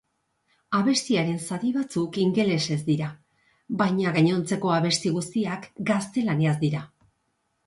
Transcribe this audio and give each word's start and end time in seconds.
Abestiaren 0.77 1.35
zati 1.47 1.69
batzuk 1.75 2.17
ingelesez 2.23 2.79
dira 2.87 3.11
baina 3.83 4.15
gainontzekoabesti 4.17 5.13
guztiak 5.19 5.69
gaztelaniaz 5.93 6.57
dira. 6.67 6.83